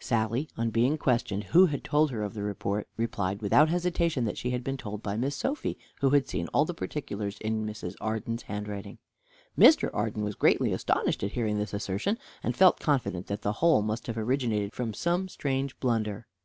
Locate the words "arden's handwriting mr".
8.00-9.88